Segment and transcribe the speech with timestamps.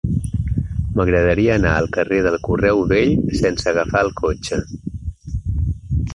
[0.95, 4.61] M'agradaria anar al carrer del Correu Vell sense agafar el cotxe.